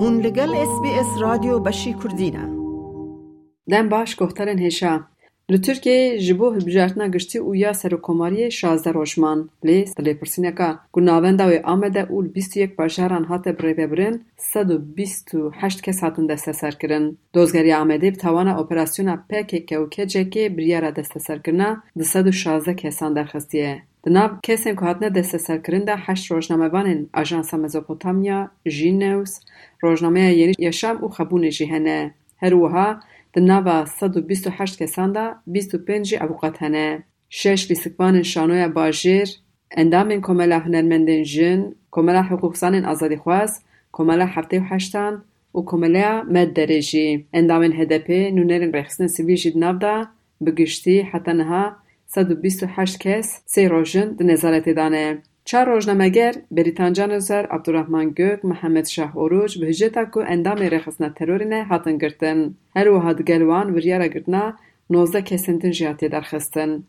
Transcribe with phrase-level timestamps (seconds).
[0.00, 2.44] هون لگل اس بی اس رادیو بشی کردینه
[3.70, 5.00] دن باش گوهترن هشا
[5.50, 9.50] لی ترکی جبو هبجارتنا گشتی او یا سر و کماریه شازده روشمان.
[9.62, 14.20] لی سلی پرسینه که گناوان آمده اول بیست یک باشاران حات بری ببرین.
[14.36, 17.16] سد و بیستو هشت کس هاتون دسته سر کرن.
[17.32, 22.32] دوزگری آمده بتوانه اپراسیونا پکی که و که جکی بریارا دسته سر کرنه دسد و
[22.32, 23.82] شازده کسان درخستیه.
[24.04, 29.40] دناب کسیم که هاتنه دسته سرکرنده هشت روشنامه بانین اجانسا مزوپوتامیا، جین نوز،
[29.80, 32.14] روزنامه یعنی یشم او خبون جیهنه.
[32.42, 33.00] هر وها
[33.32, 35.78] دناب سد و بیست و هشت کسانده بیست و
[37.28, 39.28] شش لیسکبان شانوی باجیر،
[39.70, 43.60] اندام این کمالا جن، کمالا حقوقسان این ازادی خواز،
[43.92, 47.26] کمالا هفته و هشتان، او کمالا مد درجی.
[47.32, 50.06] اندام این هدپی نونرین رخصن سوی جید نابده،
[50.46, 51.76] بگشتی حتنها،
[52.12, 55.06] sed û bîst û heşt kes sê rojin di nezaretê dane.
[55.48, 61.50] Çar rojnameger Berîtancanê Zer Abdurrahman Gök, Mihemed Şah Oruç bi hiceta ku endamê rêxistina terorê
[61.50, 62.56] ne hatin girtin.
[62.74, 64.56] Her wiha di gel wan biryara girtina
[64.90, 66.84] nozdeh kesên din jî hatiye derxistin.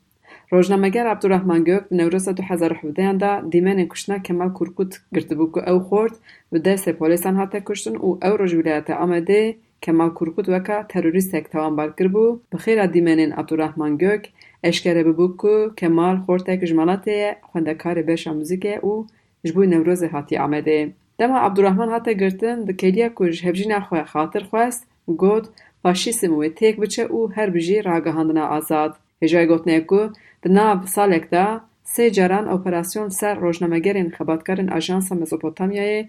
[0.54, 5.52] Rojnameger Abdurrahman Gök di Newroza du hezar û hevdeyan de dîmenên kuştina Kemal Kurkut girtibû
[5.52, 6.14] ku ew xort
[6.54, 11.90] bi destê polîsan hate kuştin û ew roj Wîlayeta Amedê Kemal Kurkut weka terorîstek tewambar
[11.98, 14.24] kiribû, bi xêra dîmenên Abdurrahman Gök
[14.64, 18.94] eşkere bibû ku Kemal xortek ji Malatê ye xwendekarê beşa muzîkê û
[19.46, 20.90] ji bo Newrozê hatiye Amedê.
[21.20, 25.46] Dema Abdurrahman hate girtin di kêliya ku ji hevjîna xwe xatir xwest, got
[25.84, 28.94] faşîsm wê têk biçe û her bijî ragihandina azad.
[29.22, 30.02] Hêjayê gotinê ku
[30.44, 31.46] di nav salek de
[31.94, 36.02] sê caran operasyon ser rojnamegerên xebatkarên Ajansa Mezopotamyayê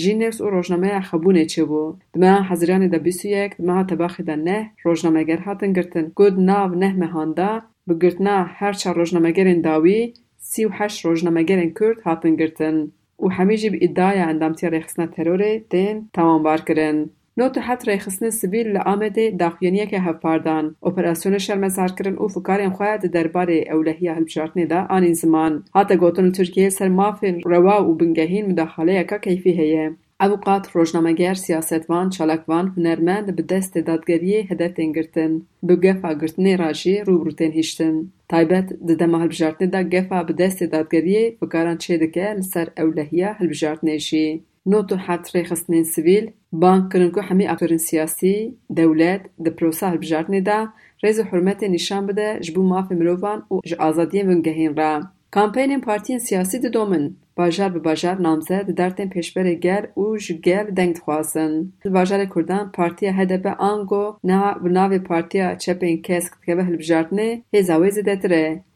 [0.00, 1.84] Jî News û Rojnameya Xebûnê çêbû.
[2.14, 6.10] Di meha Heziryanê de bîst û yek, di meha Tebaxê de neh rojnameger hatin girtin.
[6.16, 7.50] Ku di nav neh mehan de
[7.88, 12.92] بگرتنا هر چار روشنامه گرن داوی سی و هش روشنامه گرن کرد هاتن گرتن.
[13.22, 17.10] و همیجی با ادایا اندام تیار ریخسنا تروری دین تمام بار کرن.
[17.36, 22.62] نوت حت ریخسنا سبیل لآمده داخویانی اکی هف پاردان اوپراسیون شرمه سار کرن و فکاری
[22.62, 28.98] انخواید در بار اولهی هلب زمان حتا گوتون ترکیه سر مافین روا و بنگهین مداخله
[28.98, 30.36] اکا کیفیه؟ هیه Ew
[30.74, 35.48] rojnameger, siyasetvan, çalakvan, hunermend bi destê dadgeriyê hedef tên girtin.
[35.62, 38.12] Bi gefa girtinê re jî rûbirû tên hîştin.
[38.28, 43.36] Taybet di dema hilbijartinê de gefa bi destê dadgeriyê fikaran çê dike li ser ewlehiya
[43.40, 44.42] hilbijartinê jî.
[44.66, 50.46] Not û heft rêxistinên sivîl bang kirin ku hemî aktörên siyasî, dewlet di prosa hilbijartinê
[50.46, 50.58] de
[51.04, 55.00] rêz û hurmetê nîşan bide ji bo mafê mirovan û ji azadiyên bingehîn re.
[55.30, 57.23] Kampanyên partiyên siyasî didomin.
[57.36, 61.72] باجار به باجار نامزه در درتن پیشبر گر او جگر دنگت خواستن.
[61.84, 66.54] در باجار کردن پارتی هده به آنگو نو نو پارتی ها چپ این کس که
[66.54, 67.70] به هل بجارتنه هز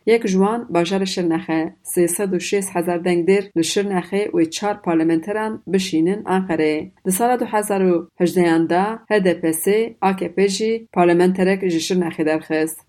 [0.07, 4.75] یک جوان باجار شرنخه سی سد و شیست هزار دنگ دیر در شرنخه وی چار
[4.75, 6.91] پارلمنتران بشینن آنخره.
[7.05, 12.87] در سال دو هزار و هجدهانده هده پسی آکه پیشی پارلمنترک جشرنخه درخست.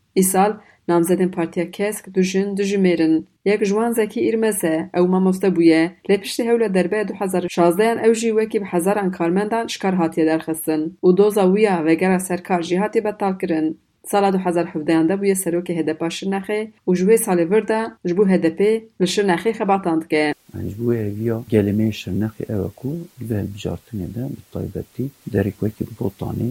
[0.89, 3.25] Ji namzedên Partiya Kesk du jin dijimêrin.
[3.45, 7.45] Yek ji wan Zekî Îrmez e ew mamoste bûye lê piştî hewla derbeya du hezar
[7.50, 12.19] şazdeyan ew jî wekî bi hezaran karmendan şikar hatiye derxistin û doza wî ya vegera
[12.19, 13.79] serkar jî hatiye betalkirin.
[14.11, 18.81] سال 2017 اند بو سره که هدا پاش نه جوه سال وردا جبو هدا پی
[18.99, 23.87] لش نه خه خباتاند که ان جوه یو گلمیش نه خه او کو دبل بجارت
[23.93, 26.49] نه ده بو طیبتی در کو کی بو طانی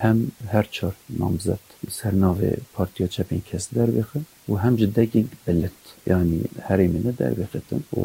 [0.00, 1.58] هم هر چور نامزد
[1.90, 2.34] سر نو
[2.74, 5.70] پارتیو چپین کس در بخه و هم جده گیگ بلد
[6.06, 8.02] یعنی هر ایمینه در بخیتن و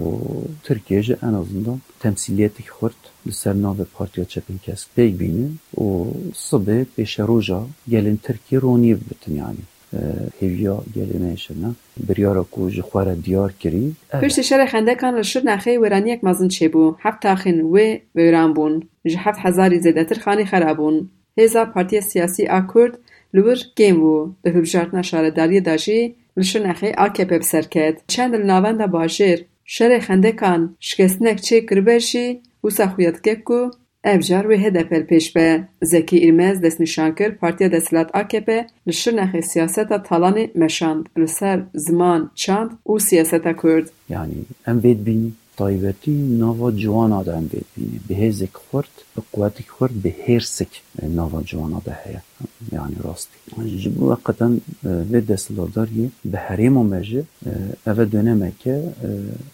[0.63, 2.95] ترکیه جه این ازندان تمسیلیتی که خورد
[3.25, 9.35] در سرنا پارتیا چپین کس بیگ بینیم و صبح پیش روژا گلین ترکی رونی بتن
[9.35, 9.63] یعنی
[10.39, 11.75] هیویا گلی میشن
[12.07, 16.95] بریارا کوج خوار دیار کری پیش شر خنده کان شر نخی ورانی مازن چه بو؟
[17.21, 18.83] تاخین و ویران بون.
[19.05, 22.99] جه هفت هزاری زیده تر خانی خرابون هیزا پارتی سیاسی آکورد
[23.33, 24.31] لور گیم بو.
[24.41, 26.15] به هبجارت داری داشی.
[26.37, 28.01] لشر نخی آکی پیب سرکت.
[28.07, 32.39] چند لناوان دا باشیر شر خنده کان شکستنک چه کربرشی.
[32.63, 33.43] و سخویت که
[34.03, 35.67] ev wê HDP li pêş be.
[35.83, 42.31] Zekî Îrmez destnîşan kir Partiya Desthilat AKP li Şirnexê siyaseta talanê meşand li ser ziman,
[42.35, 43.87] çand û siyaseta Kurd.
[44.09, 44.33] Yani
[44.67, 48.01] em vê dibînin taybetî nava ciwana de em vê dibînin.
[48.09, 48.95] Bi hêzek xurt,
[50.03, 50.13] bi
[51.15, 52.21] nava ciwana de heye.
[52.71, 53.37] Yani rastî.
[53.77, 57.23] Ji bo qeten vê desthilatdariyê bi herêma me jî
[57.87, 58.81] ev e dönemeke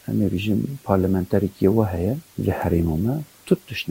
[0.08, 3.16] em ê bijîm parlamenterekî we heye li herêma me
[3.46, 3.88] tut tuş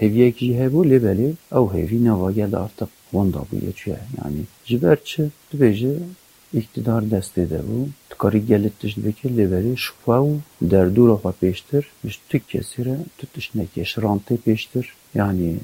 [0.00, 0.10] nekiriye.
[0.10, 1.28] heviyek jî hebû lê belê
[1.58, 5.22] ew hêvî nava gel artık wanda bûye çi ye yani ji ber çi
[5.52, 5.94] dibêje
[6.60, 7.78] اقتدار دسته ده بو
[8.10, 10.40] تکاری گلت تشت بکر لیبری شفا و
[10.70, 15.56] در دور آقا پیشتر مش تک کسی را تو تشت نکی شرانته پیشتر yani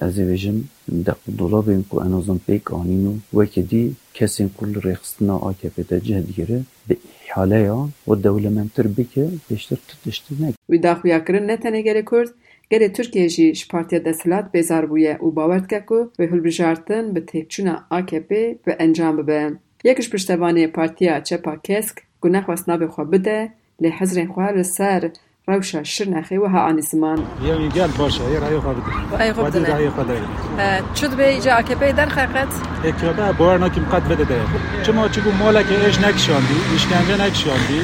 [0.00, 0.58] ez ê vêjim
[1.06, 3.84] deqdolabên ku enozan pêk anîn û wekî dî
[4.16, 6.58] kesên ku li rêxistina AKP de cih digire
[6.88, 6.94] bi
[7.26, 10.54] îhaleya we dewlemendtir bike pêştir tu tiştî nek.
[10.70, 12.30] Wî daxuyakirin ne tenê gelê Kurd,
[12.71, 17.13] گره ترکیه جی شپارتیه ده سلات بیزار بویه او باورد که که به هل بجارتن
[17.13, 19.57] به تکچونا آکه بی و انجام ببه.
[19.83, 25.11] یکش پشتوانه پارتیه چه پا کسک گونه خواست نابی خواه بده لی حضرین خواه سر
[25.47, 27.19] روشا شر نخی و ها آنی سمان.
[27.45, 29.21] یمی گل باشه ایر ایو خواه بده.
[29.21, 29.75] ایو خواه بده.
[29.75, 30.83] ایو خواه بده.
[30.93, 32.47] چو دو بیجا آکه در خاقت؟
[32.83, 34.41] ایو خواه بایر ناکی مقد بده ده.
[34.83, 37.81] چو ما چو بو مولا که ایش نکشاندی، ایش کنگه نکشاندی،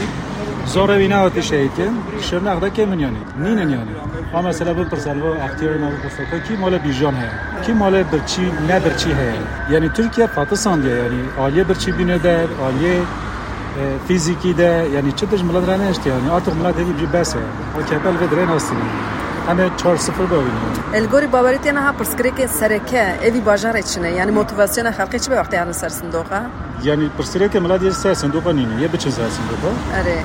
[0.65, 3.91] زاره وینا آتی شهیدیم، شر نخده که منیانی، نینه نیانی.
[4.27, 4.33] Yanî.
[4.33, 7.31] Ha mesela bu perselvo ehtiyarê navê Kosova kî male bîjan heye.
[7.65, 9.35] Kî male birçî ne birçî heye.
[9.71, 12.99] Yani Türkiye patisandiye yani aliye birçî bîne der, aliye
[14.07, 17.39] فیزیکی ده یعنی چه دش ملت رانه اشتی یعنی آتق ملت هیچ بی بسه
[17.77, 18.77] و کپل و درین هستیم.
[19.47, 24.31] همه چهار صفر ببینیم الگوری باوری تینا ها پرسکری که سرکه ایوی باجار چنه؟ یعنی
[24.31, 26.41] موتیواسیون خلقی چه به وقتی هرن سر صندوقه
[26.83, 30.23] یعنی پرسکری که ملت یه سر صندوقه نینه یه بچه سر صندوقه اره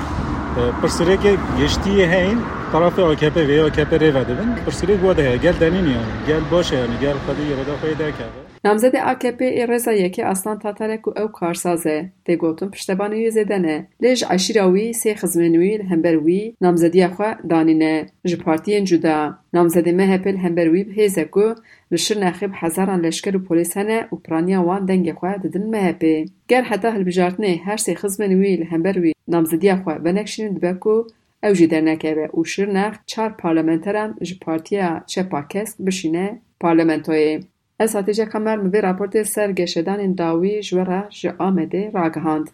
[0.81, 2.37] پرسکری که گشتی هین
[2.73, 7.13] طرف آکپ و آکپ ریو دوبن پرسیده بوده گل دنیمی هم گل باشه یعنی گل
[7.13, 8.39] خدی یه بدافه ایده کرده.
[8.65, 12.09] نامزد آکپ ای رزا یکی اصلا تا ترکو او کار سازه.
[12.25, 13.87] دی گوتون پشتبانه یو زیدنه.
[13.99, 18.05] لیج عشیراوی سی خزمینوی الهمبروی نامزدی اخوا دانینه.
[18.25, 21.53] جپارتی جدا نامزدی مهپل همبروی به هیزگو
[21.91, 24.07] نشر نخیب حزاران لشکر و پولیس هنه.
[24.11, 29.13] و پرانیا وان دنگ اخوا دیدن مهپی گر حتا هل بجارتنه هر سی خزمینوی همبروی.
[29.27, 31.03] نامزدی اخوا بنکشنی دبکو
[31.47, 37.43] ew jî dernekeve û Şirnex çar parlamenteran ji Partiya Çepa Kesk bişîne parlamentoyê.
[37.79, 42.47] Ez Hatice Kamer mi vê raportê ser geşedanên dawî ji we re ji Amedê ragihand.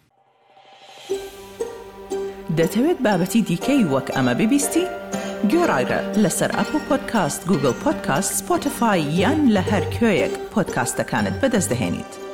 [2.58, 4.86] دەتەوێت بابەتی دیکەی وەک ئەمە ببیستی؟
[5.52, 12.29] گۆڕایرە لەسەر ئەپ و پۆدکاست گوگل پۆدکاست سپۆتفاای یان لە هەر کوێیەک پۆدکاستەکانت بەدەستدەێنیت.